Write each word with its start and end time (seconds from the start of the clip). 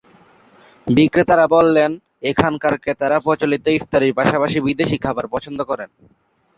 বিক্রেতারা 0.87 1.45
বললেন, 1.55 1.91
এখানকার 2.23 2.73
ক্রেতারা 2.83 3.17
প্রচলিত 3.25 3.65
ইফতারির 3.77 4.17
পাশাপাশি 4.19 4.57
বিদেশি 4.67 4.97
খাবার 5.05 5.25
পছন্দ 5.33 5.59
করেন। 5.69 5.89